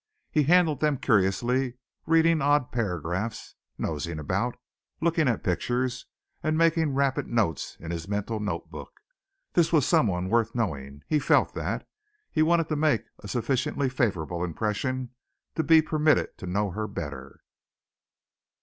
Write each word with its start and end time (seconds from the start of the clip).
He 0.31 0.41
handled 0.45 0.79
them 0.79 0.97
curiously, 0.97 1.75
reading 2.07 2.41
odd 2.41 2.71
paragraphs, 2.71 3.53
nosing 3.77 4.17
about, 4.17 4.57
looking 4.99 5.27
at 5.27 5.43
pictures, 5.43 6.07
and 6.41 6.57
making 6.57 6.95
rapid 6.95 7.27
notes 7.27 7.77
in 7.79 7.91
his 7.91 8.07
mental 8.07 8.39
notebook. 8.39 8.93
This 9.53 9.71
was 9.71 9.85
someone 9.87 10.27
worth 10.27 10.55
knowing, 10.55 11.03
he 11.07 11.19
felt 11.19 11.53
that. 11.53 11.87
He 12.31 12.41
wanted 12.41 12.67
to 12.69 12.75
make 12.75 13.05
a 13.19 13.27
sufficiently 13.27 13.89
favorable 13.89 14.43
impression 14.43 15.11
to 15.53 15.61
be 15.61 15.83
permitted 15.83 16.35
to 16.39 16.47
know 16.47 16.71
her 16.71 16.87
better. 16.87 17.39